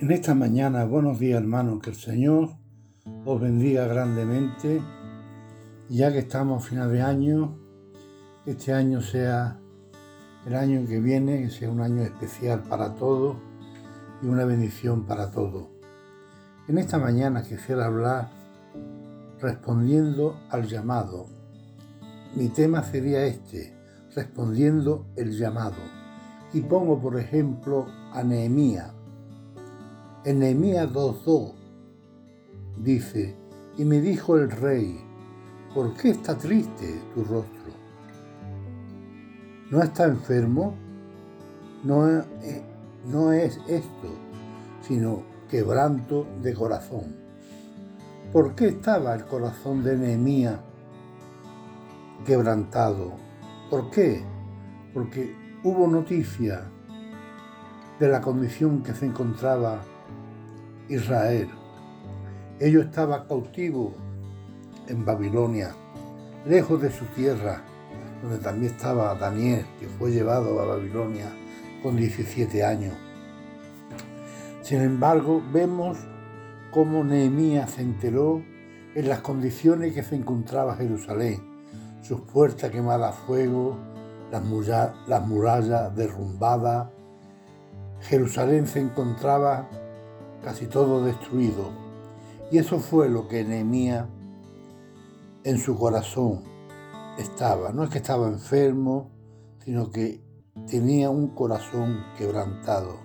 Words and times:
En 0.00 0.10
esta 0.12 0.34
mañana, 0.34 0.86
buenos 0.86 1.18
días 1.18 1.42
hermanos, 1.42 1.82
que 1.82 1.90
el 1.90 1.96
Señor 1.96 2.56
os 3.26 3.38
bendiga 3.38 3.86
grandemente. 3.86 4.80
Ya 5.90 6.10
que 6.10 6.20
estamos 6.20 6.64
a 6.64 6.66
final 6.66 6.90
de 6.90 7.02
año, 7.02 7.58
este 8.46 8.72
año 8.72 9.02
sea 9.02 9.60
el 10.46 10.54
año 10.54 10.86
que 10.88 11.00
viene, 11.00 11.42
que 11.42 11.50
sea 11.50 11.70
un 11.70 11.82
año 11.82 12.02
especial 12.02 12.62
para 12.62 12.94
todos 12.94 13.36
y 14.22 14.26
una 14.26 14.46
bendición 14.46 15.04
para 15.04 15.30
todos. 15.30 15.68
En 16.66 16.78
esta 16.78 16.98
mañana 16.98 17.42
quisiera 17.42 17.84
hablar 17.84 18.30
respondiendo 19.38 20.40
al 20.48 20.66
llamado. 20.66 21.26
Mi 22.34 22.48
tema 22.48 22.82
sería 22.84 23.26
este, 23.26 23.76
respondiendo 24.14 25.08
el 25.16 25.36
llamado. 25.36 25.82
Y 26.54 26.62
pongo 26.62 26.98
por 26.98 27.20
ejemplo 27.20 27.86
a 28.14 28.22
Nehemías 28.22 28.94
en 30.24 30.38
Nehemías 30.40 30.92
2.2 30.92 31.54
dice, 32.76 33.36
y 33.78 33.84
me 33.84 34.00
dijo 34.00 34.36
el 34.36 34.50
rey, 34.50 35.00
¿por 35.74 35.94
qué 35.94 36.10
está 36.10 36.36
triste 36.36 37.00
tu 37.14 37.24
rostro? 37.24 37.72
¿No 39.70 39.82
está 39.82 40.04
enfermo? 40.04 40.74
No, 41.84 42.06
eh, 42.08 42.62
no 43.06 43.32
es 43.32 43.58
esto, 43.66 44.08
sino 44.82 45.22
quebranto 45.48 46.26
de 46.42 46.52
corazón. 46.54 47.16
¿Por 48.32 48.54
qué 48.54 48.68
estaba 48.68 49.14
el 49.14 49.24
corazón 49.24 49.82
de 49.82 49.96
Nehemías 49.96 50.60
quebrantado? 52.26 53.12
¿Por 53.70 53.90
qué? 53.90 54.22
Porque 54.92 55.34
hubo 55.64 55.86
noticia 55.86 56.64
de 57.98 58.08
la 58.08 58.20
condición 58.20 58.82
que 58.82 58.94
se 58.94 59.06
encontraba 59.06 59.80
Israel. 60.90 61.48
Ellos 62.58 62.86
estaban 62.86 63.26
cautivos 63.26 63.94
en 64.88 65.04
Babilonia, 65.04 65.70
lejos 66.44 66.82
de 66.82 66.90
su 66.90 67.04
tierra, 67.06 67.62
donde 68.22 68.38
también 68.38 68.74
estaba 68.74 69.14
Daniel, 69.14 69.64
que 69.78 69.86
fue 69.86 70.10
llevado 70.10 70.60
a 70.60 70.66
Babilonia 70.66 71.26
con 71.82 71.96
17 71.96 72.64
años. 72.64 72.94
Sin 74.62 74.82
embargo, 74.82 75.42
vemos 75.52 75.96
cómo 76.70 77.02
Nehemías 77.02 77.70
se 77.70 77.82
enteró 77.82 78.42
en 78.94 79.08
las 79.08 79.20
condiciones 79.20 79.94
que 79.94 80.02
se 80.02 80.16
encontraba 80.16 80.76
Jerusalén, 80.76 81.40
sus 82.02 82.20
puertas 82.20 82.70
quemadas 82.70 83.14
a 83.14 83.26
fuego, 83.26 83.78
las, 84.30 84.42
las 85.06 85.26
murallas 85.26 85.94
derrumbadas. 85.94 86.88
Jerusalén 88.00 88.66
se 88.66 88.80
encontraba 88.80 89.68
casi 90.42 90.66
todo 90.66 91.04
destruido. 91.04 91.70
Y 92.50 92.58
eso 92.58 92.78
fue 92.78 93.08
lo 93.08 93.28
que 93.28 93.44
Nehemías 93.44 94.06
en 95.44 95.58
su 95.58 95.76
corazón 95.76 96.42
estaba. 97.18 97.72
No 97.72 97.84
es 97.84 97.90
que 97.90 97.98
estaba 97.98 98.28
enfermo, 98.28 99.10
sino 99.64 99.90
que 99.90 100.22
tenía 100.68 101.10
un 101.10 101.28
corazón 101.28 102.04
quebrantado. 102.18 102.98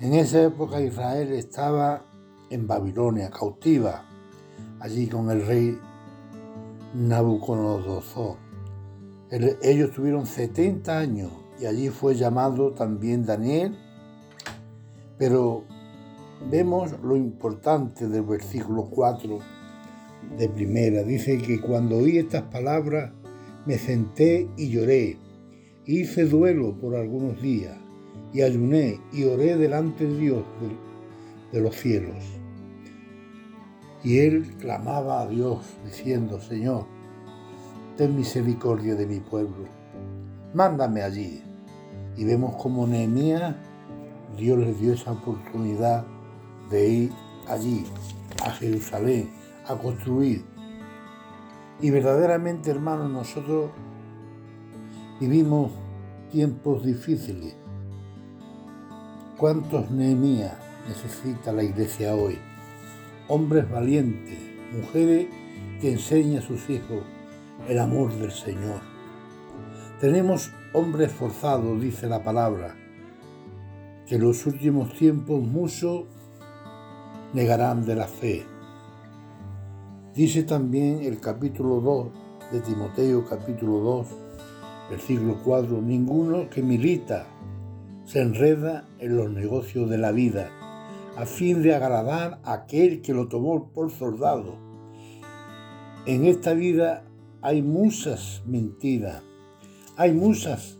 En 0.00 0.14
esa 0.14 0.42
época 0.42 0.80
Israel 0.80 1.32
estaba 1.32 2.04
en 2.50 2.66
Babilonia, 2.66 3.30
cautiva, 3.30 4.04
allí 4.80 5.08
con 5.08 5.30
el 5.30 5.46
rey 5.46 5.78
Nabucodonosor. 6.94 8.36
Ellos 9.62 9.90
tuvieron 9.92 10.24
70 10.24 10.98
años 10.98 11.32
y 11.60 11.66
allí 11.66 11.90
fue 11.90 12.14
llamado 12.14 12.72
también 12.72 13.26
Daniel, 13.26 13.76
pero 15.18 15.64
vemos 16.50 16.92
lo 17.02 17.16
importante 17.16 18.08
del 18.08 18.22
versículo 18.22 18.84
4 18.84 19.38
de 20.38 20.48
primera. 20.48 21.02
Dice 21.02 21.38
que 21.38 21.60
cuando 21.60 21.98
oí 21.98 22.18
estas 22.18 22.42
palabras 22.42 23.12
me 23.66 23.78
senté 23.78 24.48
y 24.56 24.70
lloré. 24.70 25.18
Hice 25.84 26.24
duelo 26.24 26.74
por 26.78 26.96
algunos 26.96 27.40
días 27.40 27.76
y 28.32 28.42
ayuné 28.42 29.00
y 29.12 29.24
oré 29.24 29.56
delante 29.56 30.06
de 30.06 30.16
Dios 30.18 30.44
de, 31.52 31.60
los 31.60 31.76
cielos. 31.76 32.16
Y 34.04 34.18
él 34.18 34.54
clamaba 34.58 35.22
a 35.22 35.26
Dios 35.26 35.64
diciendo, 35.84 36.40
Señor, 36.40 36.86
ten 37.96 38.16
misericordia 38.16 38.94
de 38.94 39.06
mi 39.06 39.20
pueblo, 39.20 39.66
mándame 40.54 41.02
allí. 41.02 41.42
Y 42.16 42.24
vemos 42.24 42.56
como 42.56 42.86
Nehemías, 42.86 43.54
Dios 44.36 44.58
le 44.58 44.74
dio 44.74 44.92
esa 44.92 45.12
oportunidad 45.12 46.06
de 46.70 46.88
ir 46.88 47.12
allí, 47.46 47.84
a 48.44 48.50
Jerusalén, 48.50 49.30
a 49.66 49.74
construir. 49.76 50.44
Y 51.80 51.90
verdaderamente, 51.90 52.70
hermanos, 52.70 53.10
nosotros 53.10 53.70
vivimos 55.20 55.72
tiempos 56.30 56.84
difíciles. 56.84 57.56
¿Cuántos 59.36 59.90
Nehemías 59.90 60.56
necesita 60.88 61.52
la 61.52 61.62
iglesia 61.62 62.14
hoy? 62.14 62.38
Hombres 63.28 63.70
valientes, 63.70 64.38
mujeres 64.72 65.28
que 65.80 65.92
enseñan 65.92 66.42
a 66.42 66.46
sus 66.46 66.68
hijos 66.68 67.02
el 67.68 67.78
amor 67.78 68.12
del 68.14 68.32
Señor. 68.32 68.80
Tenemos 70.00 70.52
hombres 70.72 71.12
forzados, 71.12 71.80
dice 71.80 72.06
la 72.06 72.22
palabra, 72.22 72.74
que 74.06 74.16
en 74.16 74.22
los 74.22 74.46
últimos 74.46 74.94
tiempos 74.94 75.42
muchos 75.42 76.04
negarán 77.32 77.84
de 77.84 77.94
la 77.94 78.06
fe. 78.06 78.46
Dice 80.14 80.42
también 80.42 81.00
el 81.02 81.20
capítulo 81.20 81.80
2 81.80 82.08
de 82.52 82.60
Timoteo, 82.60 83.24
capítulo 83.28 83.80
2, 83.80 84.06
versículo 84.90 85.38
4, 85.44 85.82
ninguno 85.82 86.48
que 86.48 86.62
milita 86.62 87.26
se 88.04 88.22
enreda 88.22 88.88
en 88.98 89.16
los 89.16 89.30
negocios 89.30 89.90
de 89.90 89.98
la 89.98 90.12
vida, 90.12 90.48
a 91.16 91.26
fin 91.26 91.62
de 91.62 91.74
agradar 91.74 92.40
a 92.42 92.54
aquel 92.54 93.02
que 93.02 93.12
lo 93.12 93.28
tomó 93.28 93.70
por 93.72 93.90
soldado. 93.90 94.56
En 96.06 96.24
esta 96.24 96.54
vida 96.54 97.04
hay 97.42 97.62
muchas 97.62 98.42
mentiras, 98.46 99.22
hay 99.96 100.12
muchas 100.12 100.78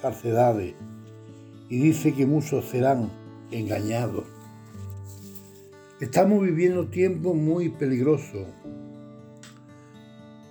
falsedades, 0.00 0.74
y 1.68 1.78
dice 1.78 2.14
que 2.14 2.26
muchos 2.26 2.64
serán 2.64 3.10
engañados. 3.50 4.39
Estamos 6.00 6.40
viviendo 6.40 6.88
tiempos 6.88 7.36
muy 7.36 7.68
peligrosos, 7.68 8.46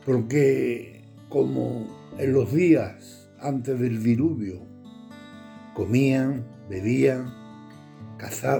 porque 0.06 1.02
como 1.28 1.88
en 2.20 2.34
los 2.34 2.54
días 2.54 3.32
antes 3.40 3.80
del 3.80 4.04
diluvio, 4.04 4.62
comían, 5.74 6.46
bebían, 6.70 7.34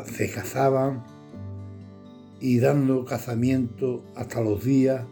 se 0.06 0.32
casaban 0.32 1.04
y 2.40 2.58
dando 2.58 3.06
casamiento 3.06 4.04
hasta 4.16 4.42
los 4.42 4.64
días 4.64 5.06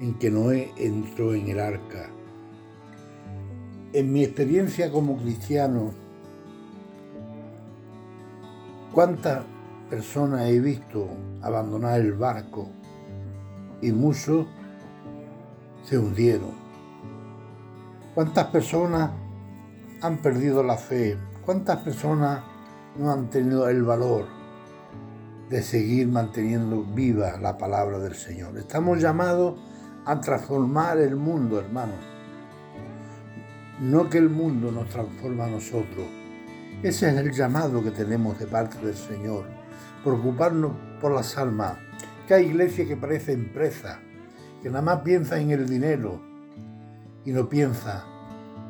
en 0.00 0.14
que 0.14 0.30
Noé 0.30 0.70
entró 0.76 1.34
en 1.34 1.48
el 1.48 1.58
arca. 1.58 2.08
En 3.92 4.12
mi 4.12 4.22
experiencia 4.22 4.92
como 4.92 5.16
cristiano, 5.16 5.92
¿cuántas 8.92 9.44
personas 9.88 10.48
he 10.48 10.60
visto 10.60 11.08
abandonar 11.42 12.00
el 12.00 12.12
barco 12.14 12.68
y 13.80 13.92
muchos 13.92 14.46
se 15.84 15.98
hundieron. 15.98 16.52
¿Cuántas 18.14 18.46
personas 18.46 19.10
han 20.00 20.18
perdido 20.18 20.62
la 20.62 20.76
fe? 20.76 21.18
¿Cuántas 21.44 21.78
personas 21.80 22.42
no 22.96 23.12
han 23.12 23.28
tenido 23.28 23.68
el 23.68 23.82
valor 23.82 24.26
de 25.50 25.62
seguir 25.62 26.08
manteniendo 26.08 26.82
viva 26.82 27.36
la 27.38 27.58
palabra 27.58 27.98
del 27.98 28.14
Señor? 28.14 28.56
Estamos 28.56 29.00
llamados 29.00 29.60
a 30.06 30.20
transformar 30.20 30.98
el 30.98 31.16
mundo, 31.16 31.58
hermanos. 31.58 31.98
No 33.80 34.08
que 34.08 34.18
el 34.18 34.30
mundo 34.30 34.70
nos 34.70 34.88
transforma 34.88 35.44
a 35.44 35.50
nosotros. 35.50 36.06
Ese 36.82 37.10
es 37.10 37.16
el 37.16 37.32
llamado 37.32 37.82
que 37.82 37.90
tenemos 37.90 38.38
de 38.38 38.46
parte 38.46 38.78
del 38.78 38.94
Señor 38.94 39.63
preocuparnos 40.02 40.72
por 41.00 41.12
las 41.12 41.36
almas, 41.38 41.78
que 42.26 42.34
hay 42.34 42.46
iglesias 42.46 42.88
que 42.88 42.96
parece 42.96 43.32
empresa, 43.32 44.00
que 44.62 44.70
nada 44.70 44.82
más 44.82 45.00
piensa 45.00 45.38
en 45.38 45.50
el 45.50 45.68
dinero 45.68 46.20
y 47.24 47.32
no 47.32 47.48
piensa 47.48 48.04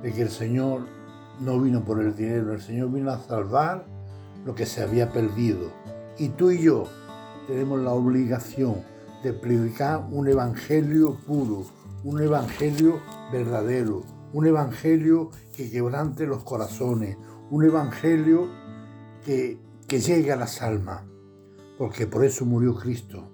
de 0.03 0.13
que 0.13 0.23
el 0.23 0.31
Señor 0.31 0.87
no 1.41 1.61
vino 1.61 1.85
por 1.85 2.01
el 2.01 2.15
dinero, 2.15 2.53
el 2.53 2.61
Señor 2.61 2.93
vino 2.93 3.11
a 3.11 3.19
salvar 3.19 3.87
lo 4.45 4.55
que 4.55 4.67
se 4.67 4.83
había 4.83 5.13
perdido. 5.13 5.73
Y 6.19 6.31
tú 6.31 6.51
y 6.51 6.63
yo 6.63 6.85
tenemos 7.47 7.81
la 7.81 7.93
obligación 7.93 8.83
de 9.23 9.33
predicar 9.33 10.07
un 10.11 10.29
evangelio 10.29 11.17
puro, 11.27 11.65
un 12.05 12.21
evangelio 12.21 13.01
verdadero, 13.33 14.03
un 14.33 14.47
evangelio 14.47 15.31
que 15.57 15.71
quebrante 15.71 16.27
los 16.27 16.45
corazones, 16.45 17.17
un 17.51 17.65
evangelio 17.65 18.49
que 19.25 19.59
que 19.87 20.01
llegue 20.01 20.33
a 20.33 20.37
las 20.37 20.63
almas, 20.63 21.03
porque 21.79 22.07
por 22.07 22.25
eso 22.25 22.45
murió 22.45 22.75
Cristo, 22.75 23.31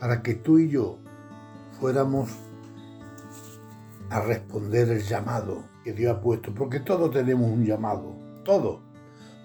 para 0.00 0.22
que 0.22 0.34
tú 0.34 0.58
y 0.58 0.68
yo 0.68 0.98
fuéramos 1.78 2.30
a 4.10 4.20
responder 4.20 4.88
el 4.90 5.02
llamado 5.02 5.64
que 5.84 5.92
Dios 5.92 6.16
ha 6.16 6.20
puesto, 6.20 6.54
porque 6.54 6.80
todos 6.80 7.10
tenemos 7.10 7.50
un 7.50 7.64
llamado, 7.64 8.16
todos 8.44 8.80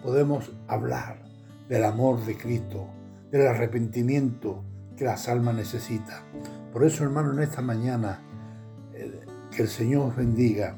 podemos 0.04 0.52
hablar 0.68 1.24
del 1.68 1.84
amor 1.84 2.24
de 2.26 2.38
Cristo, 2.38 2.88
del 3.32 3.48
arrepentimiento 3.48 4.64
que 4.96 5.06
las 5.06 5.28
almas 5.28 5.56
necesitan. 5.56 6.24
Por 6.72 6.84
eso, 6.84 7.04
hermano, 7.04 7.34
en 7.34 7.40
esta 7.40 7.62
mañana, 7.62 8.22
eh, 8.94 9.22
que 9.56 9.64
el 9.64 9.68
Señor 9.68 10.10
os 10.10 10.16
bendiga 10.16 10.78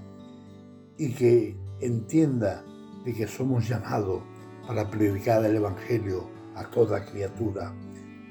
y 0.97 1.13
que 1.13 1.57
entienda 1.79 2.63
de 3.05 3.13
que 3.13 3.27
somos 3.27 3.67
llamados 3.67 4.21
para 4.67 4.89
predicar 4.89 5.43
el 5.45 5.55
Evangelio 5.55 6.29
a 6.55 6.69
toda 6.69 7.05
criatura. 7.05 7.73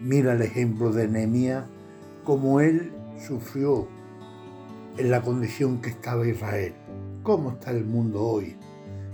Mira 0.01 0.33
el 0.33 0.43
ejemplo 0.43 0.93
de 0.93 1.09
Nehemías, 1.09 1.65
como 2.25 2.61
él 2.61 2.93
sufrió 3.19 3.89
en 4.97 5.11
la 5.11 5.23
condición 5.23 5.81
que 5.81 5.91
estaba 5.91 6.27
Israel. 6.27 6.75
¿Cómo 7.23 7.53
está 7.53 7.71
el 7.71 7.85
mundo 7.85 8.21
hoy? 8.21 8.57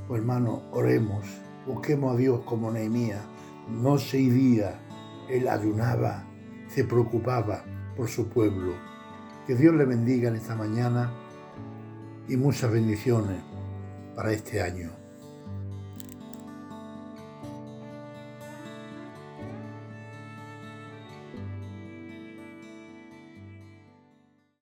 Pues 0.06 0.20
hermano, 0.20 0.62
oremos, 0.72 1.24
busquemos 1.66 2.14
a 2.14 2.16
Dios 2.16 2.40
como 2.44 2.70
Nehemías. 2.70 3.22
No 3.68 3.98
se 3.98 4.18
iría, 4.18 4.80
él 5.28 5.48
ayunaba, 5.48 6.24
se 6.68 6.84
preocupaba 6.84 7.64
por 7.96 8.08
su 8.08 8.28
pueblo. 8.28 8.72
Que 9.46 9.54
Dios 9.54 9.74
le 9.74 9.84
bendiga 9.84 10.28
en 10.28 10.36
esta 10.36 10.54
mañana 10.54 11.12
y 12.28 12.36
muchas 12.36 12.70
bendiciones 12.70 13.42
para 14.14 14.32
este 14.32 14.62
año. 14.62 14.97